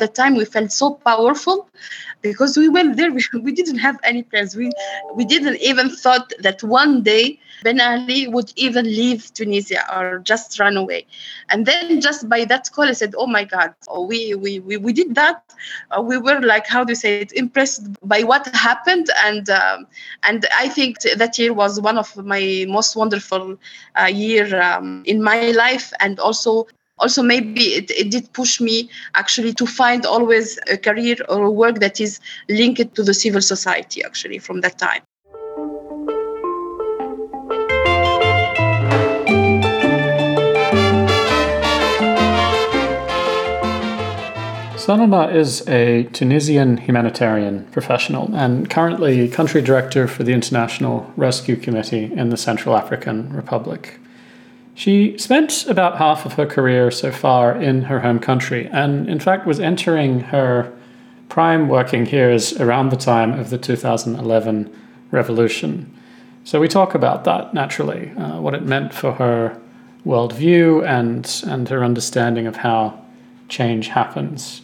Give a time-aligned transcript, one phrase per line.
[0.00, 1.68] the time we felt so powerful
[2.22, 4.70] because we went there we, we didn't have any plans we
[5.14, 10.58] we didn't even thought that one day Ben Ali would even leave Tunisia or just
[10.58, 11.06] run away.
[11.48, 14.76] And then just by that call, I said, oh my God, oh, we, we, we,
[14.76, 15.42] we did that.
[15.90, 19.08] Uh, we were like, how do you say it, impressed by what happened.
[19.24, 19.86] And, um,
[20.22, 23.56] and I think that year was one of my most wonderful
[24.00, 25.92] uh, year um, in my life.
[26.00, 26.66] And also
[27.00, 31.50] also maybe it, it did push me actually to find always a career or a
[31.50, 35.02] work that is linked to the civil society actually from that time
[44.90, 52.12] Salma is a Tunisian humanitarian professional and currently country director for the International Rescue Committee
[52.12, 53.99] in the Central African Republic.
[54.80, 59.20] She spent about half of her career so far in her home country, and in
[59.20, 60.72] fact was entering her
[61.28, 64.74] prime working years around the time of the 2011
[65.10, 65.94] revolution.
[66.44, 69.60] So we talk about that naturally, uh, what it meant for her
[70.06, 73.04] worldview and, and her understanding of how
[73.50, 74.62] change happens.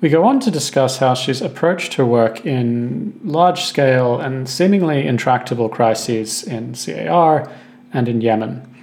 [0.00, 5.08] We go on to discuss how she's approached her work in large scale and seemingly
[5.08, 7.50] intractable crises in CAR
[7.92, 8.74] and in Yemen.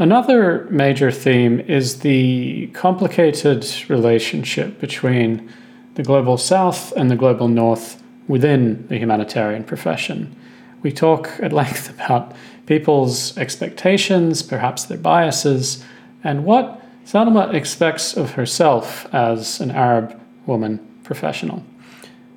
[0.00, 5.52] Another major theme is the complicated relationship between
[5.96, 10.34] the global south and the global north within the humanitarian profession.
[10.80, 12.32] We talk at length about
[12.64, 15.84] people's expectations, perhaps their biases,
[16.24, 21.62] and what Salma expects of herself as an Arab woman professional.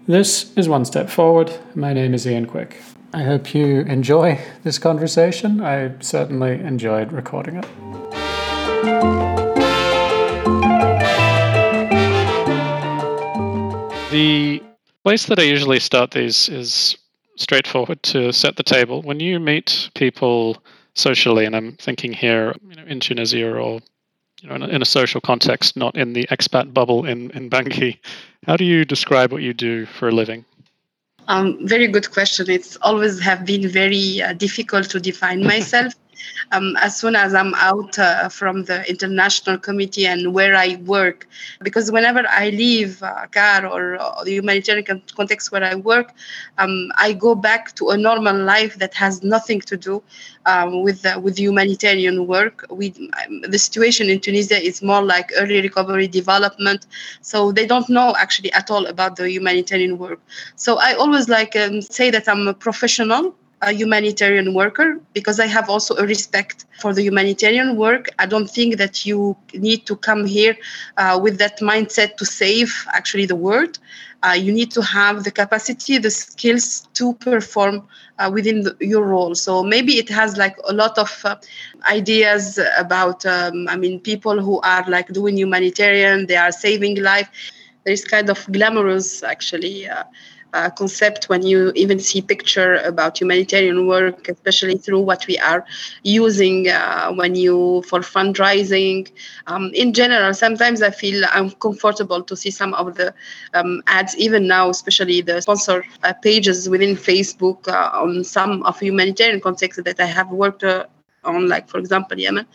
[0.06, 1.58] This is One Step Forward.
[1.75, 2.81] My name is Ian Quick.
[3.16, 5.61] I hope you enjoy this conversation.
[5.61, 7.66] I certainly enjoyed recording it.
[14.09, 14.64] The
[15.03, 16.97] place that I usually start these is
[17.36, 19.03] straightforward to set the table.
[19.03, 20.57] When you meet people
[20.96, 23.79] socially, and I'm thinking here you know, in Tunisia or
[24.41, 27.47] you know, in a, in a social context, not in the expat bubble in, in
[27.52, 28.00] Bangui,
[28.47, 30.46] how do you describe what you do for a living?
[31.28, 32.50] Um, very good question.
[32.50, 35.94] It's always have been very uh, difficult to define myself.
[36.51, 41.28] Um, as soon as I'm out uh, from the international committee and where I work,
[41.61, 46.11] because whenever I leave uh, CAR or, the humanitarian context where I work,
[46.57, 50.01] um, I go back to a normal life that has nothing to do
[50.45, 52.66] um, with the, with humanitarian work.
[52.69, 52.94] We
[53.25, 56.88] um, the situation in Tunisia is more like early recovery development,
[57.22, 60.19] so they don't know actually at all about the humanitarian work.
[60.55, 65.47] So I always like um, say that I'm a professional a humanitarian worker because I
[65.47, 68.09] have also a respect for the humanitarian work.
[68.19, 70.56] I don't think that you need to come here
[70.97, 73.79] uh, with that mindset to save actually the world.
[74.23, 77.88] Uh, you need to have the capacity, the skills to perform
[78.19, 79.35] uh, within the, your role.
[79.35, 81.35] So maybe it has like a lot of uh,
[81.90, 87.29] ideas about, um, I mean, people who are like doing humanitarian, they are saving life.
[87.84, 89.88] There is kind of glamorous actually
[90.53, 95.66] uh, concept when you even see picture about humanitarian work, especially through what we are
[96.03, 99.09] using uh, when you for fundraising.
[99.47, 103.14] Um, in general, sometimes I feel uncomfortable to see some of the
[103.53, 108.80] um, ads, even now, especially the sponsor uh, pages within Facebook uh, on some of
[108.80, 110.85] humanitarian contexts that I have worked uh,
[111.25, 112.45] on, like for example Yemen.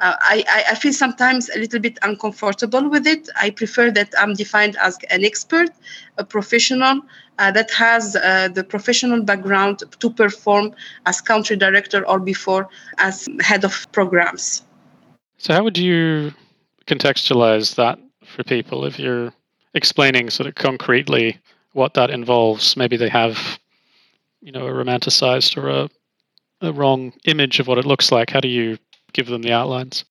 [0.00, 3.28] Uh, I, I feel sometimes a little bit uncomfortable with it.
[3.36, 5.70] I prefer that I'm defined as an expert,
[6.18, 7.00] a professional
[7.38, 10.74] uh, that has uh, the professional background to perform
[11.06, 14.62] as country director or before as head of programs.
[15.38, 16.32] So, how would you
[16.86, 19.32] contextualize that for people if you're
[19.74, 21.38] explaining sort of concretely
[21.72, 22.76] what that involves?
[22.76, 23.58] Maybe they have,
[24.40, 25.88] you know, a romanticized or a
[26.64, 28.30] a wrong image of what it looks like?
[28.30, 28.78] How do you
[29.12, 30.04] give them the outlines?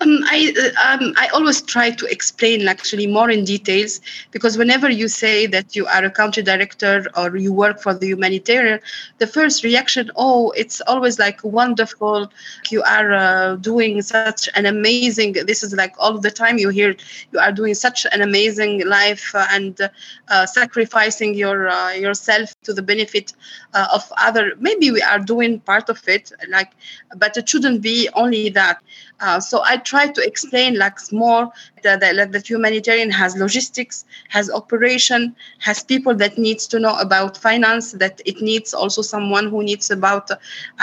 [0.00, 0.52] Um, I
[0.84, 4.00] um, I always try to explain actually more in details
[4.30, 8.06] because whenever you say that you are a country director or you work for the
[8.08, 8.80] humanitarian,
[9.18, 12.30] the first reaction, oh, it's always like wonderful.
[12.70, 15.32] You are uh, doing such an amazing.
[15.32, 16.94] This is like all the time you hear
[17.32, 19.80] you are doing such an amazing life uh, and
[20.28, 23.32] uh, sacrificing your uh, yourself to the benefit
[23.72, 24.52] uh, of other.
[24.60, 26.72] Maybe we are doing part of it, like,
[27.16, 28.82] but it shouldn't be only that
[29.20, 31.50] Uh, so I try to explain like more
[31.86, 37.36] that, that, that humanitarian has logistics, has operation, has people that needs to know about
[37.36, 40.30] finance, that it needs also someone who needs about,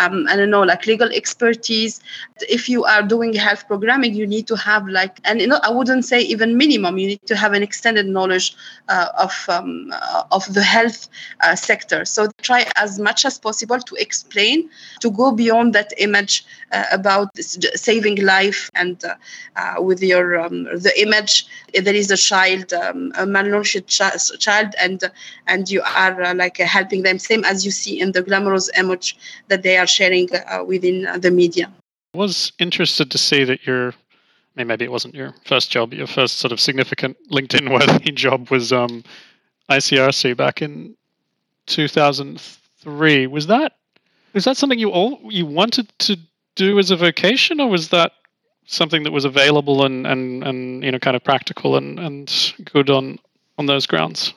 [0.02, 2.02] um, I don't know, like legal expertise.
[2.50, 5.72] If you are doing health programming, you need to have like, and you know, I
[5.72, 8.56] wouldn't say even minimum, you need to have an extended knowledge
[8.90, 11.08] uh, of, um, uh, of the health
[11.42, 12.06] uh, sector.
[12.06, 14.70] So try as much as possible to explain,
[15.02, 19.16] to go beyond that image uh, about saving life and uh,
[19.56, 24.74] uh, with your um, the image there is a child um, a malnourished ch- child
[24.80, 25.04] and
[25.48, 28.70] and you are uh, like uh, helping them same as you see in the glamorous
[28.78, 29.18] image
[29.48, 31.72] that they are sharing uh, within the media
[32.14, 33.94] I was interested to see that your
[34.56, 38.12] I mean, maybe it wasn't your first job, your first sort of significant LinkedIn worthy
[38.26, 39.04] job was um,
[39.70, 40.96] ICRC back in
[41.66, 43.28] 2003.
[43.28, 43.74] Was that
[44.34, 46.18] was that something you all you wanted to
[46.56, 48.12] do as a vocation, or was that
[48.66, 52.90] something that was available and, and, and you know kind of practical and, and good
[52.90, 53.20] on
[53.58, 54.34] on those grounds?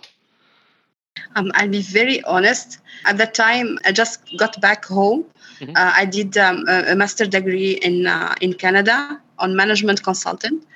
[1.34, 2.78] Um, I'll be very honest.
[3.04, 5.24] At that time, I just got back home.
[5.60, 5.76] Mm-hmm.
[5.76, 10.66] Uh, I did um, a, a master degree in uh, in Canada on management consultant,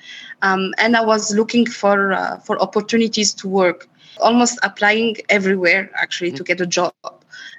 [0.41, 3.87] um, and I was looking for uh, for opportunities to work,
[4.19, 6.37] almost applying everywhere actually mm-hmm.
[6.37, 6.93] to get a job.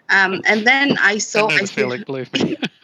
[0.09, 1.49] Um, and then I saw.
[1.49, 2.56] I, I feel like, believe me.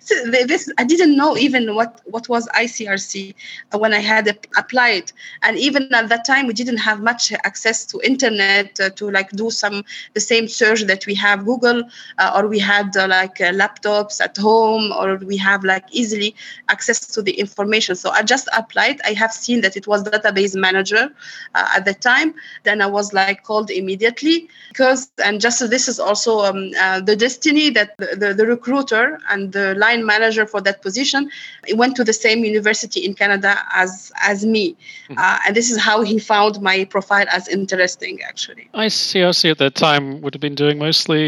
[0.00, 3.34] so this I didn't know even what what was ICRC
[3.74, 4.26] uh, when I had
[4.56, 5.12] applied,
[5.42, 9.30] and even at that time we didn't have much access to internet uh, to like
[9.32, 9.84] do some
[10.14, 11.82] the same search that we have Google,
[12.18, 16.34] uh, or we had uh, like uh, laptops at home, or we have like easily
[16.70, 17.94] access to the information.
[17.94, 19.00] So I just applied.
[19.04, 21.10] I have seen that it was database manager
[21.54, 22.34] uh, at the time.
[22.64, 26.70] Then I was like called immediately because and just so this is also um,
[27.04, 31.30] the destiny that the, the, the recruiter and the line manager for that position
[31.66, 35.18] he went to the same university in Canada as as me, mm-hmm.
[35.18, 38.22] uh, and this is how he found my profile as interesting.
[38.22, 39.22] Actually, I see.
[39.22, 39.50] I see.
[39.50, 41.22] at that time would have been doing mostly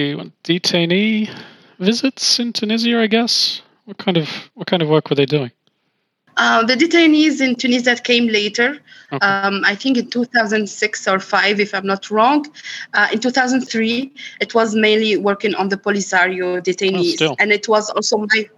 [0.44, 1.31] detainee
[1.79, 3.62] visits in Tunisia, I guess.
[3.85, 5.50] What kind of what kind of work were they doing?
[6.41, 8.79] Uh, the detainees in Tunisia came later.
[9.13, 9.27] Okay.
[9.27, 12.47] Um, I think in 2006 or 5, if I'm not wrong.
[12.95, 14.11] Uh, in 2003,
[14.41, 17.21] it was mainly working on the Polisario detainees.
[17.21, 18.49] Oh, and it was also my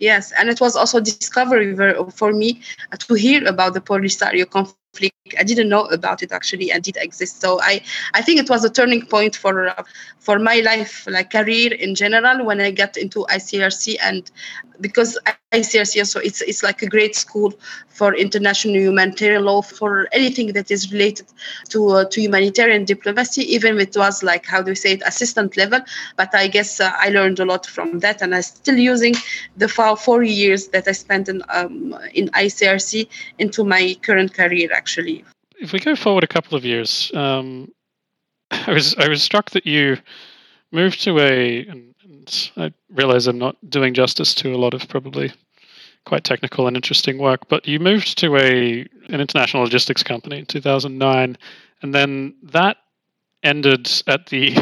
[0.00, 1.76] Yes, and it was also discovery
[2.10, 2.62] for me
[2.98, 5.14] to hear about the Polisario conflict.
[5.38, 7.40] I didn't know about it actually and did exist.
[7.40, 7.82] So I,
[8.14, 9.74] I think it was a turning point for
[10.18, 14.30] for my life, like career in general, when I got into ICRC and
[14.80, 17.52] because ICRC so it's it's like a great school
[17.88, 21.26] for international humanitarian law for anything that is related
[21.68, 23.42] to uh, to humanitarian diplomacy.
[23.54, 25.80] Even if it was like how do we say it assistant level,
[26.16, 29.14] but I guess uh, I learned a lot from that, and I'm still using
[29.56, 35.19] the four years that I spent in um, in ICRC into my current career actually.
[35.60, 37.70] If we go forward a couple of years, um,
[38.50, 39.98] I was I was struck that you
[40.72, 44.88] moved to a, and, and I realize I'm not doing justice to a lot of
[44.88, 45.32] probably
[46.06, 50.46] quite technical and interesting work, but you moved to a an international logistics company in
[50.46, 51.36] 2009,
[51.82, 52.78] and then that
[53.42, 54.56] ended at the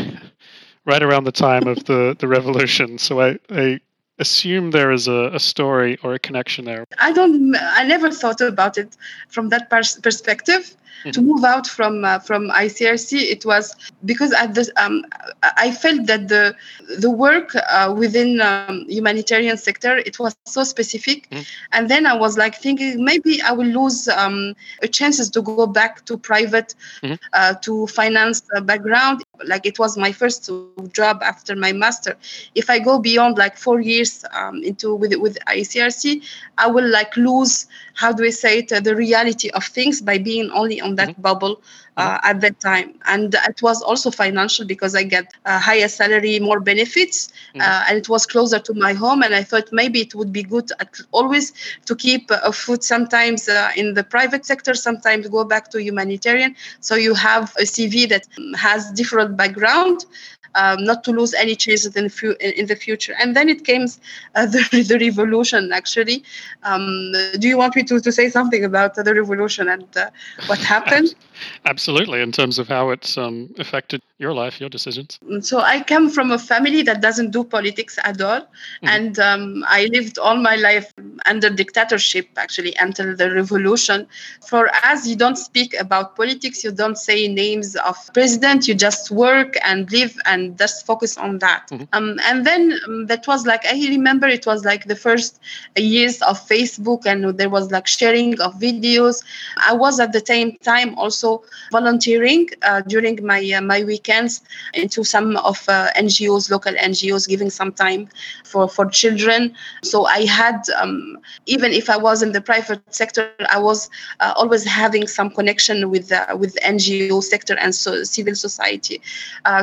[0.85, 2.99] right around the time of the the revolution.
[2.99, 3.81] So I, I
[4.19, 6.85] assume there is a, a, story or a connection there.
[6.99, 7.55] I don't.
[7.57, 8.97] I never thought about it
[9.29, 10.75] from that pers- perspective.
[10.99, 11.11] Mm-hmm.
[11.11, 13.73] To move out from uh, from ICRC, it was
[14.05, 15.05] because at the um,
[15.43, 16.57] I felt that the
[16.99, 21.43] the work uh, within um, humanitarian sector it was so specific, mm-hmm.
[21.71, 24.57] and then I was like thinking maybe I will lose um,
[24.91, 27.15] chances to go back to private mm-hmm.
[27.33, 29.23] uh, to finance background.
[29.45, 30.51] Like it was my first
[30.93, 32.17] job after my master.
[32.55, 36.23] If I go beyond like four years um, into with with ICRC,
[36.59, 40.51] I will like lose how do I say it the reality of things by being
[40.51, 41.23] only on that mm-hmm.
[41.23, 41.61] bubble
[41.99, 42.95] uh, at that time.
[43.07, 47.61] And it was also financial because I get a higher salary, more benefits, mm-hmm.
[47.61, 49.23] uh, and it was closer to my home.
[49.23, 50.71] And I thought maybe it would be good
[51.11, 51.53] always
[51.87, 56.55] to keep a foot sometimes uh, in the private sector, sometimes go back to humanitarian.
[56.81, 58.27] So you have a CV that
[58.57, 60.07] has different background
[60.55, 63.15] um, not to lose any chances in, fu- in the future.
[63.21, 63.87] And then it came
[64.35, 66.25] uh, the, the revolution, actually.
[66.63, 70.11] Um, do you want me to, to say something about the revolution and uh,
[70.47, 71.15] what happened?
[71.65, 75.19] Absolutely, in terms of how it's um, affected your life, your decisions.
[75.41, 78.41] So I come from a family that doesn't do politics at all.
[78.41, 78.89] Mm-hmm.
[78.89, 80.93] And um, I lived all my life
[81.27, 84.09] under dictatorship, actually, until the revolution.
[84.45, 89.11] For us, you don't speak about politics, you don't say names of president, you just
[89.11, 91.69] work and live and just focus on that.
[91.71, 91.85] Mm-hmm.
[91.93, 95.41] Um, and then um, that was like I remember it was like the first
[95.77, 99.23] years of Facebook, and there was like sharing of videos.
[99.59, 101.28] I was at the same time also
[101.73, 104.43] volunteering uh, during my uh, my weekends
[104.75, 108.09] into some of uh, NGOs, local NGOs, giving some time
[108.45, 109.55] for for children.
[109.83, 114.33] So I had um, even if I was in the private sector, I was uh,
[114.37, 119.01] always having some connection with uh, with NGO sector and so civil society.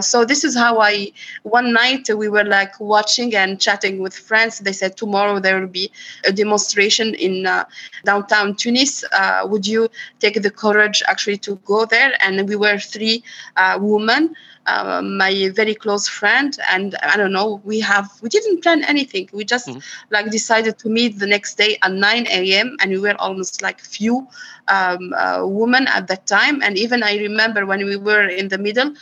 [0.02, 1.12] So this is how I.
[1.44, 4.60] One night we were like watching and chatting with friends.
[4.60, 5.92] They said tomorrow there will be
[6.26, 7.48] a demonstration in
[8.04, 9.04] downtown Tunis.
[9.12, 12.14] Uh, would you take the courage actually to go there?
[12.22, 13.24] And we were three
[13.56, 14.36] uh, women
[14.66, 19.30] uh, my very close friend and i don't know we have we didn't plan anything
[19.32, 19.80] we just mm-hmm.
[20.10, 23.80] like decided to meet the next day at 9 a.m and we were almost like
[23.80, 24.28] few
[24.68, 28.58] um, uh, women at that time and even i remember when we were in the
[28.58, 28.94] middle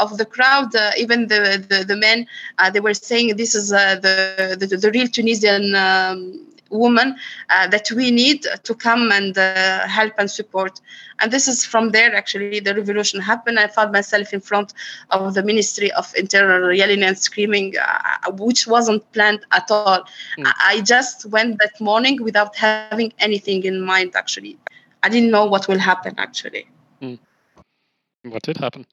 [0.00, 2.26] of the crowd uh, even the the, the men
[2.58, 6.40] uh, they were saying this is uh, the, the, the real tunisian um,
[6.78, 7.16] woman
[7.50, 10.80] uh, that we need to come and uh, help and support.
[11.20, 13.58] And this is from there, actually, the revolution happened.
[13.58, 14.74] I found myself in front
[15.10, 20.04] of the Ministry of Interior yelling and screaming, uh, which wasn't planned at all.
[20.38, 20.52] Mm.
[20.62, 24.58] I just went that morning without having anything in mind, actually.
[25.02, 26.66] I didn't know what will happen, actually.
[27.00, 27.18] Mm.
[28.24, 28.86] What did happen?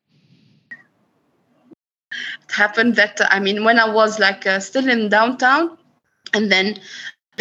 [2.43, 5.77] It happened that, I mean, when I was like uh, still in downtown,
[6.33, 6.79] and then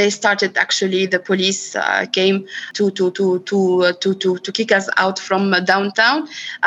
[0.01, 2.37] they started actually the police uh, came
[2.79, 5.43] to to to to, uh, to to to kick us out from
[5.73, 6.19] downtown.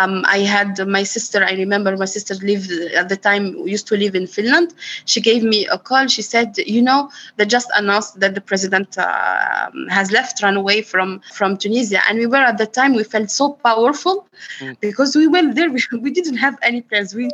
[0.01, 2.69] Um, i had my sister i remember my sister lived
[3.01, 3.43] at the time
[3.75, 4.69] used to live in finland.
[5.11, 6.05] She gave me a call.
[6.15, 6.99] She said you know
[7.37, 12.01] they just announced that the president uh, has left run away from from tunisia.
[12.07, 14.15] And we were at the time we felt so powerful
[14.59, 14.79] mm.
[14.87, 15.69] because we went there.
[15.77, 17.09] We, we didn't have any plans.
[17.19, 17.25] We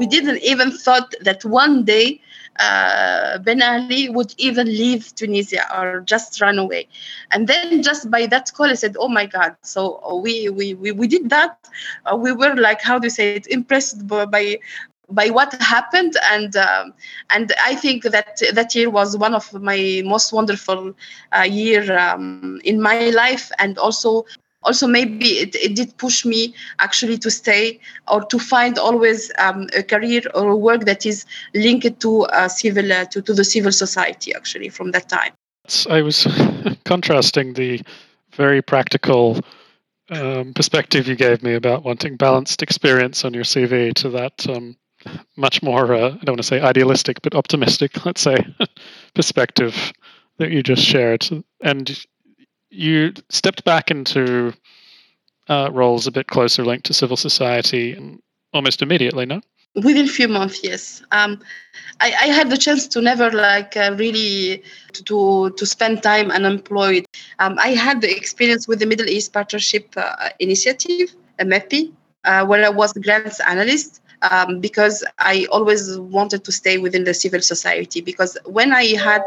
[0.00, 2.06] we didn't even thought that one day
[2.58, 6.88] uh, Ben Ali would even leave Tunisia or just run away.
[7.30, 10.92] And then just by that call, I said, "Oh my God!" So we we we,
[10.92, 11.58] we did that.
[12.04, 13.46] Uh, we were like, how do you say it?
[13.46, 14.58] Impressed by
[15.08, 16.92] by what happened and um,
[17.30, 20.94] and I think that that year was one of my most wonderful
[21.36, 24.24] uh, year um, in my life and also
[24.66, 29.68] also maybe it, it did push me actually to stay or to find always um,
[29.76, 33.44] a career or a work that is linked to uh, civil uh, to, to the
[33.44, 35.32] civil society actually from that time.
[35.88, 36.26] I was
[36.84, 37.82] contrasting the
[38.32, 39.40] very practical
[40.10, 44.76] um, perspective you gave me about wanting balanced experience on your cv to that um,
[45.36, 48.36] much more uh, i don't want to say idealistic but optimistic let's say
[49.14, 49.92] perspective
[50.38, 51.26] that you just shared.
[51.60, 52.06] And
[52.70, 54.52] you stepped back into
[55.48, 58.18] uh, roles a bit closer linked to civil society
[58.52, 59.40] almost immediately, no?
[59.74, 61.02] Within a few months, yes.
[61.12, 61.40] Um,
[62.00, 64.62] I, I, had the chance to never like uh, really
[64.94, 67.04] to to spend time unemployed.
[67.38, 71.92] Um, I had the experience with the Middle East Partnership uh, Initiative, MEPI,
[72.24, 77.14] uh, where I was grants analyst um, because I always wanted to stay within the
[77.14, 78.00] civil society.
[78.00, 79.22] Because when I had,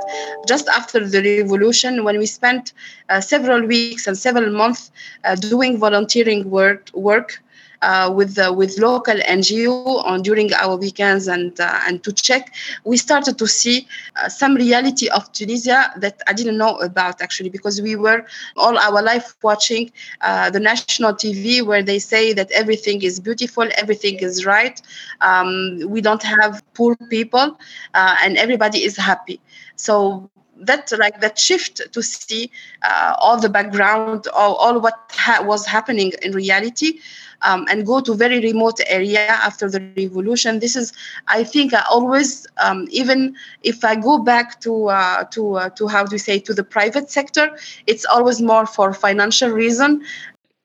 [0.47, 2.73] just after the revolution, when we spent
[3.09, 4.91] uh, several weeks and several months
[5.23, 7.41] uh, doing volunteering work, work
[7.81, 12.53] uh, with uh, with local NGO on during our weekends and uh, and to check,
[12.83, 17.49] we started to see uh, some reality of Tunisia that I didn't know about actually
[17.49, 18.25] because we were
[18.57, 23.67] all our life watching uh, the national TV where they say that everything is beautiful,
[23.77, 24.81] everything is right,
[25.21, 27.57] um, we don't have poor people,
[27.93, 29.39] uh, and everybody is happy.
[29.75, 30.29] So
[30.61, 32.51] that like that shift to see
[32.83, 36.99] uh, all the background all, all what ha- was happening in reality
[37.41, 40.59] um, and go to very remote area after the revolution.
[40.59, 40.93] This is,
[41.27, 45.87] I think, I always, um, even if I go back to uh, to uh, to
[45.87, 50.03] how to say to the private sector, it's always more for financial reason.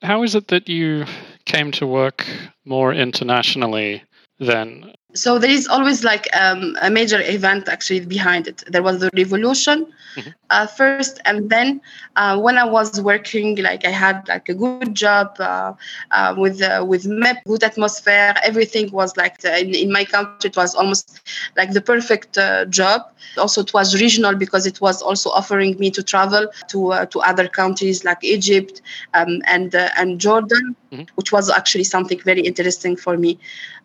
[0.02, 1.06] How is it that you
[1.44, 2.26] came to work
[2.64, 4.02] more internationally
[4.38, 9.00] than so there is always like um, a major event actually behind it there was
[9.00, 10.30] the revolution mm-hmm.
[10.50, 11.80] uh, first and then
[12.16, 15.72] uh, when i was working like i had like a good job uh,
[16.10, 20.50] uh with uh, with MEPI good atmosphere everything was like the, in, in, my country
[20.50, 21.20] it was almost
[21.56, 23.02] like the perfect uh, job
[23.38, 27.46] also it was regional because it was also offering me to travel to to other
[27.46, 28.82] countries like egypt
[29.14, 31.04] um, and and jordan mm-hmm.
[31.14, 33.38] which was actually something very interesting for me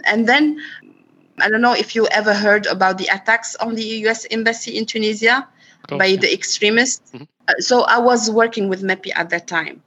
[0.05, 0.59] and then
[1.41, 4.25] I don't know if you ever heard about the attacks on the U.S.
[4.29, 5.47] embassy in Tunisia
[5.87, 7.11] by the extremists.
[7.11, 7.23] Mm-hmm.
[7.47, 9.81] Uh, so I was working with MEPI at that time.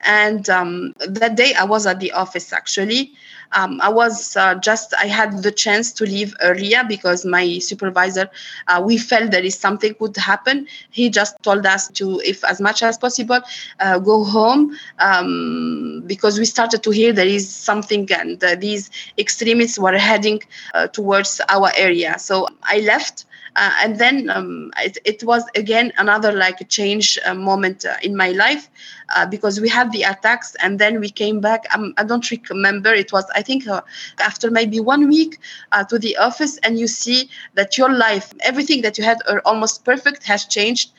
[0.00, 3.12] And um, that day I was at the office actually.
[3.52, 8.30] Um, I was uh, just, I had the chance to leave earlier because my supervisor,
[8.66, 10.66] uh, we felt there is something would happen.
[10.90, 13.40] He just told us to, if as much as possible,
[13.80, 18.90] uh, go home um, because we started to hear there is something and uh, these
[19.16, 20.40] extremists were heading
[20.74, 22.18] uh, towards our area.
[22.18, 23.24] So I left
[23.58, 27.96] uh, and then um, it, it, was again another like a change uh, moment uh,
[28.04, 28.70] in my life
[29.16, 31.64] uh, because we had the attacks and then we came back.
[31.74, 32.94] Um, i don't remember.
[32.94, 33.80] It was i think uh,
[34.20, 35.40] after maybe one week
[35.72, 39.84] uh, to the office and you see that your life everything that you had almost
[39.84, 40.92] perfect has changed.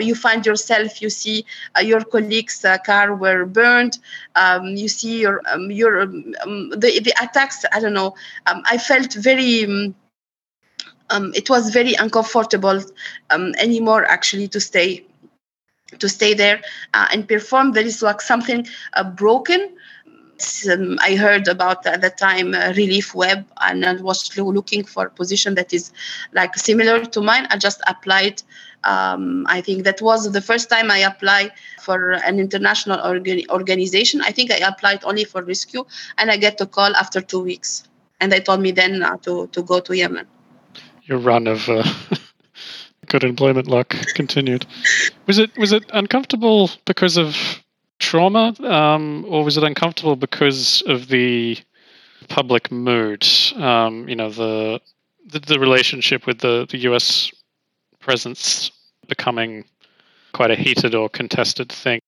[0.00, 1.44] You find yourself you see
[1.80, 3.98] your colleagues car were burned.
[4.34, 8.14] Um, you see your um, your um, the, the attacks i don't know.
[8.46, 9.94] Um, i felt very
[11.12, 12.82] um, it was very uncomfortable
[13.30, 15.04] um, anymore actually to stay
[15.98, 16.60] to stay there
[16.94, 19.70] uh, and perform there is like something uh, broken
[20.70, 25.06] um, I heard about at the time uh, Relief Web and I was looking for
[25.06, 25.92] a position that is
[26.32, 27.46] like similar to mine.
[27.50, 28.42] I just applied.
[28.84, 34.20] Um, I think that was the first time I applied for an international organ- organization.
[34.22, 35.84] I think I applied only for rescue
[36.18, 37.84] and I get a call after two weeks.
[38.20, 40.26] And they told me then uh, to, to go to Yemen
[41.04, 41.84] your run of uh,
[43.06, 44.66] good employment luck continued.
[45.26, 47.36] Was it was it uncomfortable because of
[47.98, 51.58] trauma, um, or was it uncomfortable because of the
[52.28, 53.26] public mood?
[53.56, 54.80] Um, you know, the,
[55.26, 57.30] the, the relationship with the the U.S.
[58.00, 58.70] presence
[59.08, 59.64] becoming
[60.32, 62.00] quite a heated or contested thing.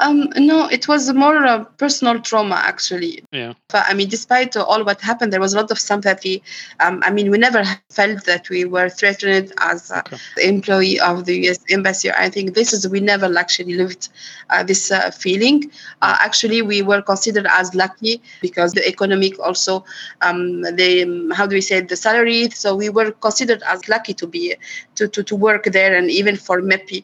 [0.00, 3.24] Um, no, it was more a personal trauma, actually.
[3.32, 3.54] Yeah.
[3.68, 6.42] But, I mean, despite all what happened, there was a lot of sympathy.
[6.78, 10.18] Um, I mean, we never felt that we were threatened as an okay.
[10.42, 11.58] employee of the U.S.
[11.68, 12.10] Embassy.
[12.12, 14.08] I think this is, we never actually lived
[14.50, 15.70] uh, this uh, feeling.
[16.00, 19.84] Uh, actually, we were considered as lucky because the economic also,
[20.20, 22.50] um, the, how do we say, the salary.
[22.50, 24.54] So we were considered as lucky to be,
[24.94, 27.02] to, to, to work there and even for MEPI.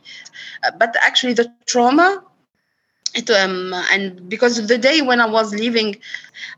[0.63, 2.23] Uh, but actually, the trauma
[3.15, 5.97] it, um, and because the day when I was leaving,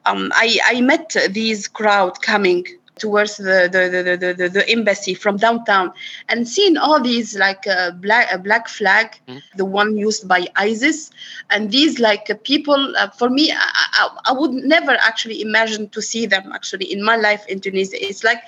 [0.07, 2.67] um, I, I met these crowd coming
[2.99, 5.93] towards the the, the, the, the, embassy from downtown
[6.29, 9.41] and seeing all these like uh, black a black flag mm.
[9.57, 11.11] the one used by isis.
[11.51, 13.57] And these like uh, people uh, for me I,
[13.93, 17.97] I, I, would never actually imagine to see them actually in my life in tunisia.
[18.01, 18.41] It's like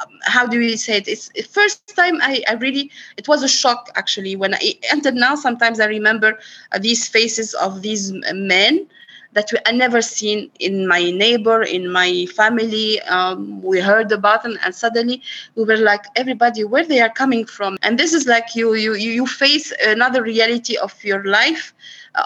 [0.00, 1.06] um, how do we say it?
[1.06, 5.14] It's the first time I, I really it was a shock actually when i entered.
[5.14, 6.38] Now sometimes i remember
[6.72, 8.88] uh, these faces of these men
[9.32, 13.00] that we, I never seen in my neighbor, in my family.
[13.02, 15.22] Um, we heard about them, and suddenly
[15.54, 17.76] we were like, everybody, where they are coming from?
[17.82, 21.72] And this is like you you you face another reality of your life,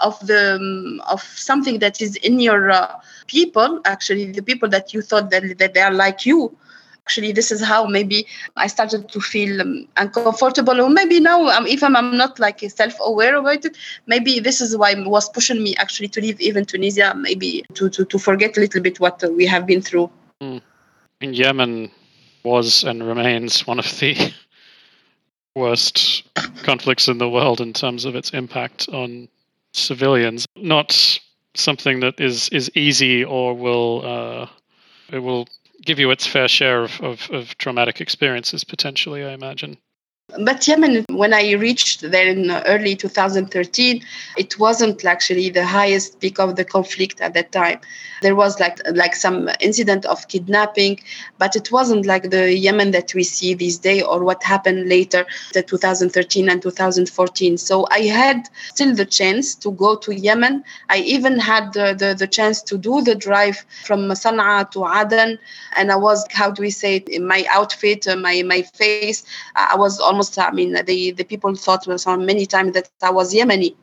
[0.03, 2.95] of the um, of something that is in your uh,
[3.27, 3.81] people.
[3.85, 6.55] Actually, the people that you thought that that they are like you
[7.07, 10.81] actually this is how maybe i started to feel um, uncomfortable.
[10.81, 14.93] Or maybe now um, if I'm, not like self-aware about it maybe this is why
[15.15, 18.81] was pushing me actually to leave even tunisia maybe to, to, to forget a little
[18.81, 20.09] bit what we have been through.
[20.41, 20.61] Mm.
[21.21, 21.91] yemen
[22.43, 24.15] was and remains one of the
[25.55, 26.23] worst
[26.63, 29.27] conflicts in the world in terms of its impact on
[29.73, 30.45] civilians.
[30.55, 31.19] Not
[31.55, 34.47] something that is is easy or will uh,
[35.11, 35.47] it will
[35.87, 39.77] give you its fair share of, of, of traumatic experiences, potentially, I imagine.
[40.35, 44.03] But Yemen, when I reached there in early 2013,
[44.37, 47.79] it wasn't actually the highest peak of the conflict at that time.
[48.21, 50.99] There was like like some incident of kidnapping,
[51.37, 55.25] but it wasn't like the Yemen that we see these days or what happened later,
[55.53, 57.57] the 2013 and 2014.
[57.57, 60.61] So I had still the chance to go to Yemen.
[60.89, 65.39] I even had the, the, the chance to do the drive from Sana'a to Aden,
[65.77, 69.23] and I was how do we say in my outfit, uh, my my face,
[69.55, 71.87] I was almost almost, I mean, the, the people thought
[72.19, 73.75] many times that I was Yemeni.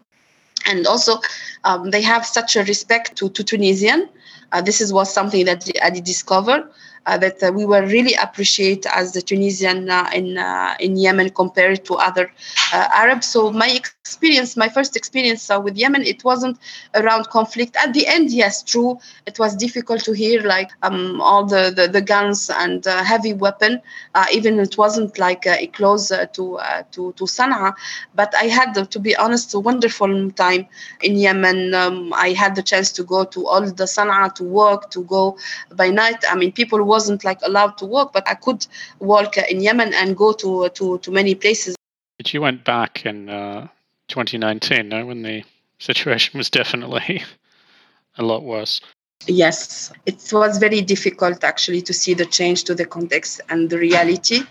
[0.66, 1.20] And also,
[1.62, 4.08] um, they have such a respect to, to Tunisian.
[4.50, 6.68] Uh, this is was something that I did discover
[7.06, 11.30] uh, that uh, we were really appreciate as the Tunisian uh, in uh, in Yemen
[11.30, 12.32] compared to other
[12.72, 13.26] uh, Arabs.
[13.28, 13.68] So my
[14.04, 16.58] experience, my first experience uh, with Yemen, it wasn't
[16.94, 17.74] around conflict.
[17.76, 21.88] At the end, yes, true, it was difficult to hear like um, all the, the,
[21.88, 23.80] the guns and uh, heavy weapon.
[24.14, 26.58] Uh, even it wasn't like a close to
[26.92, 27.74] to to Sana'a,
[28.14, 30.66] but I had, to be honest, a wonderful time
[31.00, 31.72] in Yemen.
[31.72, 35.38] Um, I had the chance to go to all the Sana'a to work, to go
[35.74, 36.22] by night.
[36.30, 38.66] I mean, people wasn't like allowed to walk, but I could
[38.98, 41.74] walk in Yemen and go to to to many places.
[42.18, 43.68] But you went back in uh,
[44.08, 45.44] 2019, no, when the
[45.78, 47.22] situation was definitely
[48.18, 48.80] a lot worse.
[49.26, 53.78] Yes, it was very difficult actually to see the change to the context and the
[53.78, 54.42] reality.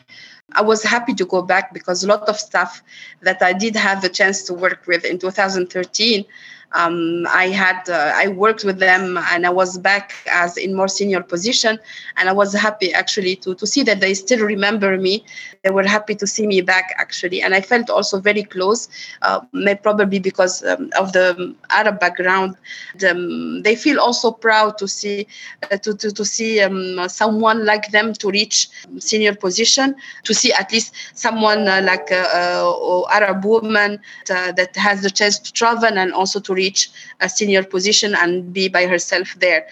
[0.53, 2.81] I was happy to go back because a lot of stuff
[3.21, 6.25] that I did have the chance to work with in 2013
[6.73, 10.87] um, I had uh, I worked with them and I was back as in more
[10.87, 11.79] senior position
[12.17, 15.25] and I was happy actually to to see that they still remember me.
[15.63, 18.89] They were happy to see me back actually, and I felt also very close.
[19.21, 19.41] Uh,
[19.81, 22.55] probably because um, of the Arab background,
[22.97, 25.27] the, they feel also proud to see
[25.71, 29.95] uh, to, to to see um, someone like them to reach senior position.
[30.23, 35.09] To see at least someone uh, like a, uh, uh, Arab woman that has the
[35.09, 36.89] chance to travel and also to reach reach
[37.25, 39.63] a senior position and be by herself there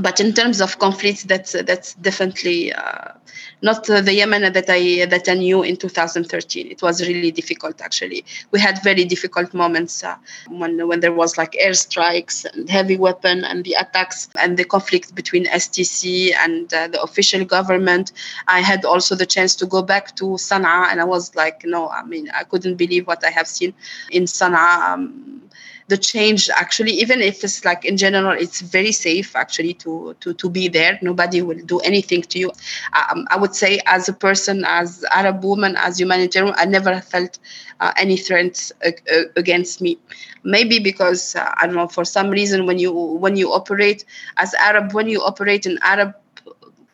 [0.00, 3.12] but in terms of conflicts, that's that's definitely uh,
[3.60, 6.70] not the Yemen that I that I knew in 2013.
[6.70, 7.82] It was really difficult.
[7.82, 10.16] Actually, we had very difficult moments uh,
[10.48, 15.14] when when there was like airstrikes and heavy weapon and the attacks and the conflict
[15.14, 18.12] between STC and uh, the official government.
[18.48, 21.90] I had also the chance to go back to Sana'a, and I was like, no,
[21.90, 23.74] I mean, I couldn't believe what I have seen
[24.10, 24.94] in Sana'a.
[24.94, 25.42] Um,
[25.88, 30.32] the change actually even if it's like in general it's very safe actually to to,
[30.34, 30.98] to be there.
[31.02, 32.50] Nobody will do anything to you.
[32.98, 37.38] Um, i would say as a person as arab woman as humanitarian i never felt
[37.80, 38.90] uh, any threats uh,
[39.36, 39.98] against me.
[40.44, 44.04] Maybe because uh, i don't know for some reason when you when you operate
[44.36, 46.14] as arab when you operate in arab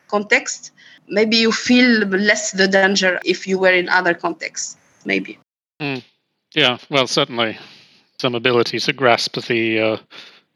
[0.07, 0.71] context
[1.07, 5.39] maybe you feel less the danger if you were in other contexts maybe.
[5.81, 6.03] Mm.
[6.53, 7.57] yeah well certainly
[8.19, 9.97] some ability to grasp the uh,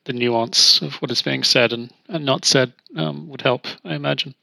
[0.05, 3.95] the nuance of what is being said and, and not said um, would help, I
[3.95, 4.35] imagine.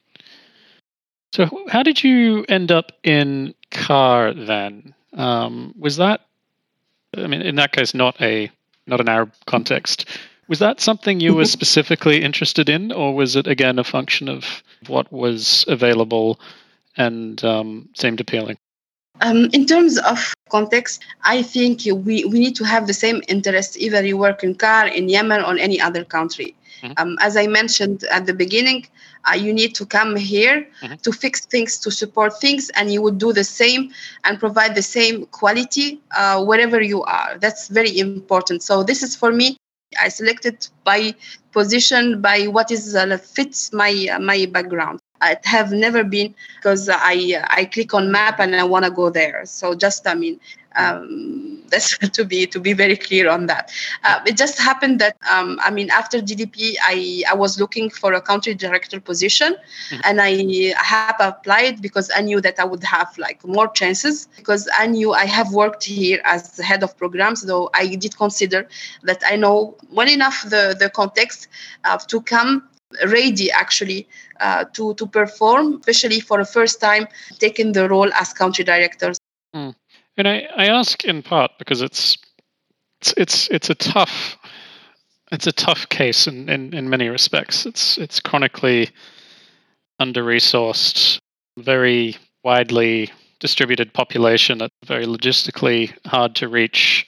[1.33, 4.94] So, how did you end up in CAR then?
[5.12, 6.22] Um, was that,
[7.16, 8.50] I mean, in that case, not a
[8.87, 10.06] not an Arab context.
[10.48, 14.64] Was that something you were specifically interested in, or was it again a function of
[14.88, 16.40] what was available
[16.96, 18.56] and um, seemed appealing?
[19.20, 23.78] Um, in terms of context, I think we, we need to have the same interest
[23.78, 26.54] either you work in CAR, in Yemen, or any other country.
[26.83, 26.92] Mm-hmm.
[26.96, 28.87] Um, as I mentioned at the beginning,
[29.30, 30.94] uh, you need to come here mm-hmm.
[30.94, 33.90] to fix things, to support things, and you would do the same
[34.24, 37.37] and provide the same quality uh, wherever you are.
[37.38, 38.62] That's very important.
[38.62, 39.56] So this is for me.
[40.00, 41.14] I selected by
[41.52, 45.00] position, by what is uh, fits my uh, my background.
[45.20, 49.11] I have never been because I I click on map and I want to go
[49.11, 49.44] there.
[49.46, 50.40] So just I mean
[50.76, 53.72] um, that's to be to be very clear on that.
[54.02, 58.12] Uh, it just happened that um, I mean after GDP I I was looking for
[58.12, 60.00] a country director position mm-hmm.
[60.04, 64.68] and I have applied because I knew that I would have like more chances because
[64.76, 68.66] I knew I have worked here as the head of programs though I did consider
[69.04, 71.48] that I know well enough the the context
[71.85, 72.68] uh, to come
[73.07, 74.09] ready actually
[74.40, 77.07] uh, to to perform, especially for the first time
[77.38, 79.12] taking the role as country director.
[79.55, 79.74] Mm.
[80.16, 82.18] And I, I ask in part because it's
[83.00, 84.37] it's it's it's a tough
[85.33, 87.66] it's a tough case in, in, in many respects.
[87.66, 88.90] It's it's chronically
[89.98, 91.18] under resourced,
[91.59, 97.07] very widely distributed population, very logistically hard to reach.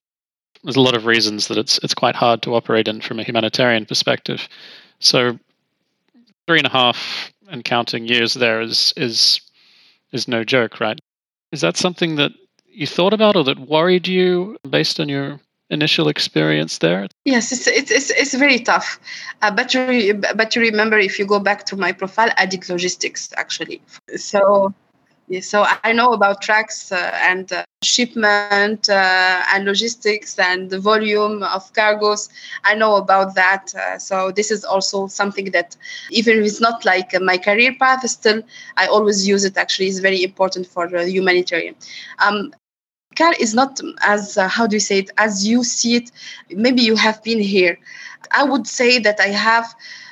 [0.63, 3.25] There's a lot of reasons that it's it's quite hard to operate in from a
[3.25, 4.49] humanitarian perspective.
[5.01, 5.39] So
[6.53, 9.41] three and a half and counting years there is is
[10.13, 11.01] is no joke, right?
[11.51, 12.33] Is that something that
[12.67, 17.09] you thought about or that worried you based on your initial experience there?
[17.25, 19.01] Yes, it's it's it's, it's very tough.
[19.41, 23.33] Uh, but to but remember, if you go back to my profile, I did logistics
[23.39, 23.81] actually.
[24.17, 24.75] So
[25.41, 31.43] so I know about tracks uh, and uh, shipment uh, and logistics and the volume
[31.43, 32.29] of cargoes.
[32.65, 33.75] I know about that.
[33.75, 35.77] Uh, so this is also something that,
[36.11, 38.43] even if it's not like my career path, still
[38.77, 39.57] I always use it.
[39.57, 41.75] Actually, is very important for humanitarian.
[42.19, 42.53] Um,
[43.17, 46.11] CAR is not as uh, how do you say it as you see it.
[46.51, 47.79] Maybe you have been here.
[48.31, 49.67] I would say that I have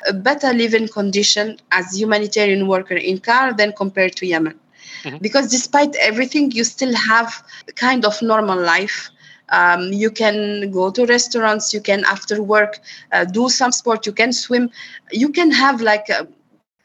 [0.08, 4.58] a better living condition as humanitarian worker in CAR than compared to Yemen.
[5.04, 5.18] Mm-hmm.
[5.18, 7.42] Because despite everything, you still have
[7.74, 9.10] kind of normal life.
[9.50, 12.78] Um, you can go to restaurants you can after work
[13.10, 14.70] uh, do some sport you can swim
[15.10, 16.28] you can have like a,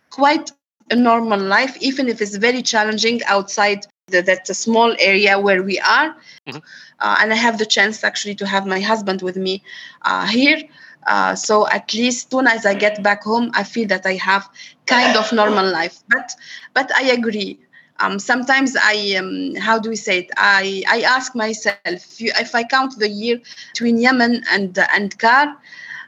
[0.10, 0.52] quite
[0.90, 5.80] a normal life even if it's very challenging outside the, that small area where we
[5.80, 6.16] are
[6.48, 6.58] mm-hmm.
[7.00, 9.64] uh, and i have the chance actually to have my husband with me
[10.04, 10.62] uh, here
[11.08, 14.48] uh, so at least soon as i get back home i feel that i have
[14.86, 16.32] kind of normal life but
[16.74, 17.60] but i agree
[18.00, 20.32] um, sometimes I, um, how do we say it?
[20.38, 23.24] I, I ask myself if I count the year
[23.56, 25.56] between Yemen and and CAR,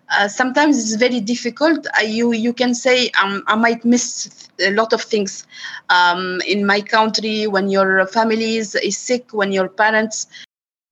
[0.10, 1.86] uh, sometimes it's very difficult.
[1.98, 5.46] Uh, you you can say um, I might miss a lot of things
[5.90, 10.28] um, in my country when your family is, is sick, when your parents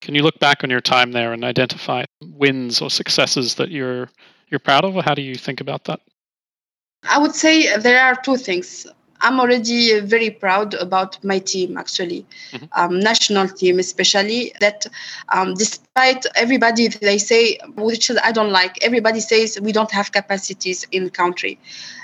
[0.00, 4.08] Can you look back on your time there and identify wins or successes that you're
[4.48, 6.00] you're proud of, or how do you think about that?
[7.08, 8.86] I would say there are two things.
[9.22, 12.64] I'm already very proud about my team, actually, mm-hmm.
[12.72, 14.52] um, national team especially.
[14.60, 14.86] That
[15.28, 20.86] um, despite everybody they say, which I don't like, everybody says we don't have capacities
[20.90, 21.58] in country.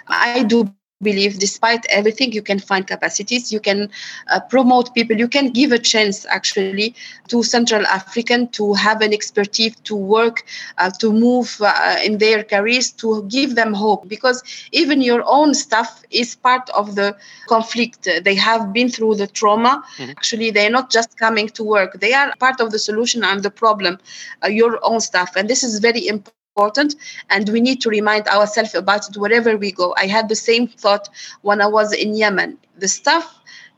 [0.09, 3.91] I do believe despite everything you can find capacities you can
[4.31, 6.95] uh, promote people you can give a chance actually
[7.29, 10.43] to central african to have an expertise to work
[10.79, 15.53] uh, to move uh, in their careers to give them hope because even your own
[15.55, 17.15] stuff is part of the
[17.47, 19.83] conflict they have been through the trauma.
[19.99, 20.11] Mm-hmm.
[20.13, 22.01] actually they're not just coming to work.
[22.01, 23.99] They are part of the solution and the problem
[24.43, 26.97] uh, your own stuff and this is very important important
[27.31, 29.95] and we need to remind ourselves about it wherever we go.
[29.97, 31.09] I had the same thought
[31.43, 32.59] when i was in yemen.
[32.79, 33.27] The staff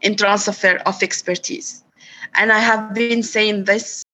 [0.00, 1.84] in transfer of expertise.
[2.34, 4.04] And I have been saying this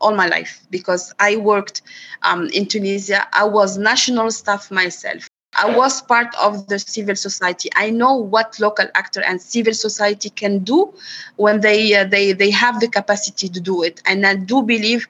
[0.00, 1.82] all my life because I worked
[2.22, 3.26] um, in Tunisia.
[3.32, 5.28] I was national staff myself.
[5.56, 7.70] I was part of the civil society.
[7.76, 10.92] I know what local actor and civil society can do
[11.36, 14.02] when they uh, they they have the capacity to do it.
[14.06, 15.08] And I do believe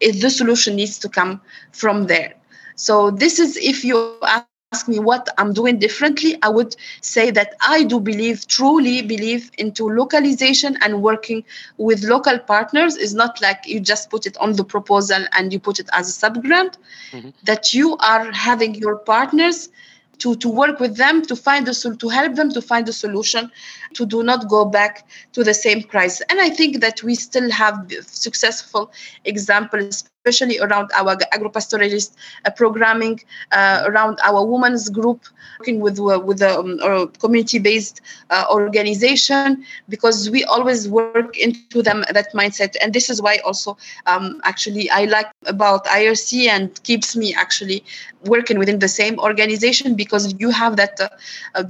[0.00, 1.40] the solution needs to come
[1.72, 2.34] from there.
[2.74, 7.30] So this is if you ask ask me what I'm doing differently, I would say
[7.30, 11.44] that I do believe, truly believe into localization and working
[11.78, 12.96] with local partners.
[12.96, 16.08] Is not like you just put it on the proposal and you put it as
[16.08, 16.76] a sub grant,
[17.12, 17.30] mm-hmm.
[17.44, 19.70] that you are having your partners
[20.18, 23.50] to, to work with them to find the to help them to find a solution
[23.94, 26.22] to do not go back to the same crisis.
[26.30, 28.90] And i think that we still have successful
[29.24, 33.20] examples especially around our agropastoralist uh, programming,
[33.52, 35.24] uh, around our women's group,
[35.60, 42.04] working with uh, with a um, community-based uh, organization, because we always work into them
[42.12, 47.14] that mindset, and this is why also um, actually I like about IRC and keeps
[47.14, 47.84] me actually
[48.24, 51.62] working within the same organization because you have that uh,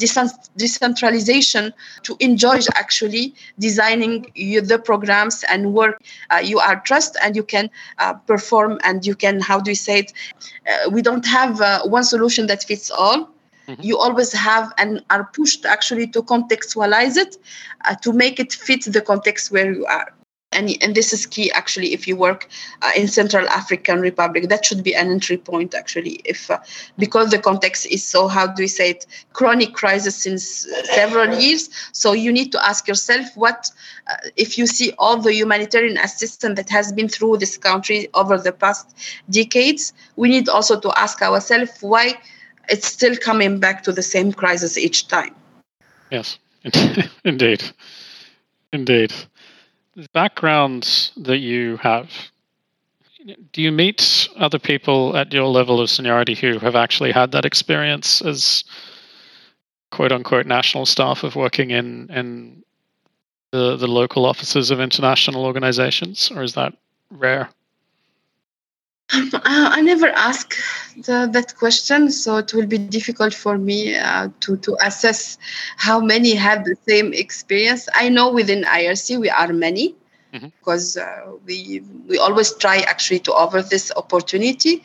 [0.56, 6.00] decentralization to enjoy actually designing the programs and work.
[6.30, 7.68] Uh, you are trust and you can
[8.26, 10.12] perform perform and you can how do you say it?
[10.70, 13.20] Uh, we don't have uh, one solution that fits all.
[13.68, 13.82] Mm-hmm.
[13.82, 17.36] you always have and are pushed actually to contextualize it
[17.84, 20.06] uh, to make it fit the context where you are
[20.56, 22.48] and, and this is key actually if you work
[22.82, 24.48] uh, in Central African Republic.
[24.48, 26.58] That should be an entry point actually, if uh,
[26.98, 31.68] because the context is so how do we say it chronic crisis since several years.
[31.92, 33.70] So you need to ask yourself what
[34.10, 38.38] uh, if you see all the humanitarian assistance that has been through this country over
[38.38, 38.96] the past
[39.30, 39.92] decades.
[40.16, 42.14] We need also to ask ourselves why
[42.68, 45.34] it's still coming back to the same crisis each time.
[46.10, 46.38] Yes,
[47.24, 47.62] indeed.
[48.72, 49.12] Indeed.
[49.96, 52.10] The background that you have,
[53.52, 57.46] do you meet other people at your level of seniority who have actually had that
[57.46, 58.64] experience as
[59.90, 62.62] quote unquote national staff of working in, in
[63.52, 66.74] the, the local offices of international organizations, or is that
[67.10, 67.48] rare?
[69.12, 70.56] Um, I never ask
[70.96, 75.38] the, that question, so it will be difficult for me uh, to, to assess
[75.76, 77.88] how many have the same experience.
[77.94, 79.94] I know within IRC we are many
[80.34, 80.48] mm-hmm.
[80.58, 84.82] because uh, we we always try actually to offer this opportunity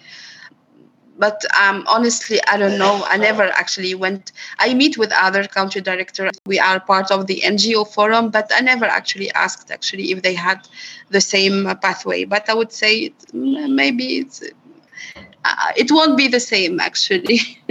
[1.22, 3.06] but um, honestly, I don't know.
[3.06, 4.32] I never actually went.
[4.58, 6.32] I meet with other country directors.
[6.48, 10.34] We are part of the NGO forum, but I never actually asked actually if they
[10.34, 10.68] had
[11.12, 12.24] the same pathway.
[12.24, 14.42] But I would say maybe it's
[15.46, 17.40] uh, it won't be the same actually.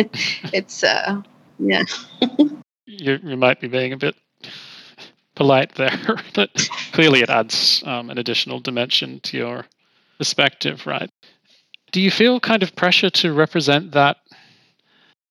[0.58, 1.20] it's uh,
[1.58, 1.82] yeah.
[2.86, 4.14] you you might be being a bit
[5.34, 5.98] polite there,
[6.34, 6.50] but
[6.92, 9.66] clearly it adds um, an additional dimension to your
[10.18, 11.10] perspective, right?
[11.92, 14.18] Do you feel kind of pressure to represent that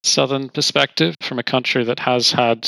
[0.03, 2.67] southern perspective from a country that has had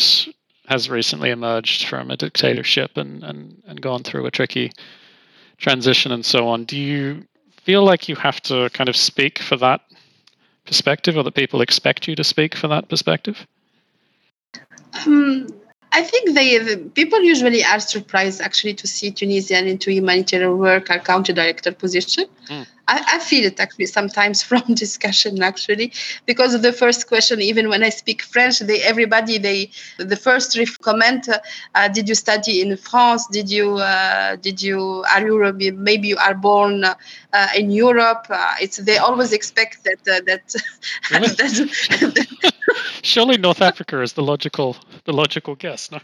[0.68, 4.72] has recently emerged from a dictatorship and, and, and gone through a tricky
[5.58, 6.64] transition and so on?
[6.66, 7.26] Do you
[7.64, 9.82] feel like you have to kind of speak for that
[10.66, 13.46] perspective or that people expect you to speak for that perspective?
[15.06, 15.48] Um,
[15.92, 20.90] I think they the people usually are surprised actually to see Tunisian into humanitarian work
[20.90, 22.26] or country director position.
[22.48, 22.68] Mm.
[22.92, 25.94] I, I, feel it actually sometimes from discussion actually
[26.26, 30.58] because of the first question even when I speak French they everybody they the first
[30.82, 31.40] comment uh,
[31.76, 33.28] uh, did you study in France?
[33.28, 36.96] Did you uh, did you are you maybe you are born uh,
[37.56, 38.26] in Europe?
[38.30, 40.44] Uh, it's they always expect that uh, that,
[41.12, 42.54] that
[43.02, 44.76] surely North Africa is the logical
[45.06, 46.00] the logical guess no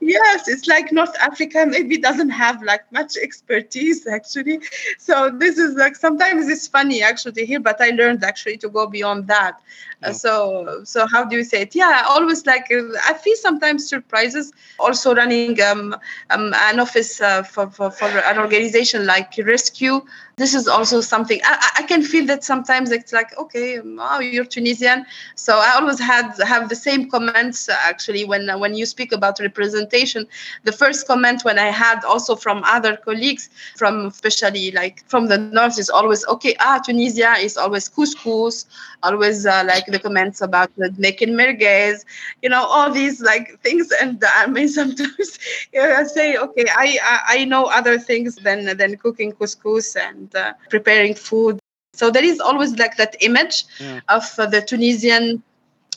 [0.00, 4.60] yes it's like north africa maybe doesn't have like much expertise actually.
[4.98, 8.86] So this is like sometimes it's funny actually here but i learned actually to go
[8.86, 9.60] beyond that.
[10.02, 11.74] Uh, so so how do you say it?
[11.74, 12.66] Yeah always like
[13.10, 15.94] i feel sometimes surprises also running um,
[16.30, 20.00] um, an office uh, for, for, for an organization like rescue
[20.36, 24.44] this is also something I, I can feel that sometimes it's like okay oh you're
[24.44, 25.06] tunisian.
[25.34, 29.40] So i always had have the same comments uh, actually when when you speak about
[29.40, 30.26] representation.
[30.64, 35.38] The first comment when i had also from other colleagues from especially like from the
[35.38, 38.66] north is always okay ah tunisia is always couscous
[39.02, 42.04] always uh, like the comments about making merguez
[42.42, 43.90] you know all these like things.
[44.02, 45.38] And uh, i mean sometimes
[45.72, 49.96] you know, i say okay I, I i know other things than than cooking couscous
[49.96, 51.58] and uh, preparing food.
[51.94, 54.00] So there is always like that image yeah.
[54.08, 55.42] of uh, the tunisian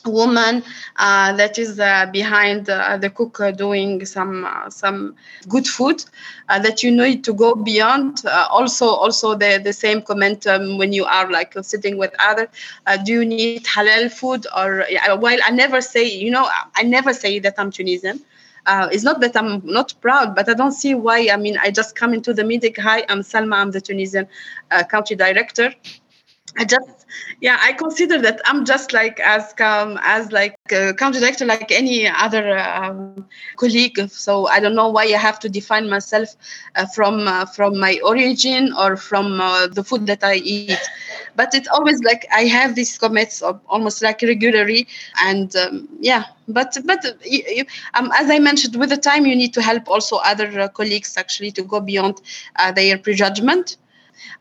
[0.06, 0.62] woman
[0.96, 5.14] uh, that is uh, behind uh, the cook uh, doing some uh, some
[5.48, 6.02] good food
[6.48, 8.22] uh, that you need to go beyond.
[8.50, 12.48] Also also the the same comment um, when you are like sitting with other
[13.04, 14.46] do you need halal food?
[14.56, 14.84] Or
[15.16, 18.20] while i never say you know i never say that i'm tunisian
[18.66, 21.28] it's not that I'm not proud, but I don't see why.
[21.32, 22.74] I mean, I just come into the meeting.
[22.78, 23.56] Hi, I'm Salma.
[23.56, 24.26] I'm the Tunisian
[24.88, 25.72] country director.
[26.58, 27.00] I just
[27.40, 31.70] yeah i consider that i'm just like as um, as like a country director like
[31.70, 36.36] any other um, colleague so i don't know why i have to define myself
[36.76, 40.78] uh, from uh, from my origin or from uh, the food that i eat
[41.36, 44.86] but it's always like i have these comments of almost like regularly
[45.22, 49.52] and um, yeah but but you, um, as i mentioned with the time you need
[49.54, 52.20] to help also other uh, colleagues actually to go beyond
[52.56, 53.76] uh, their prejudgment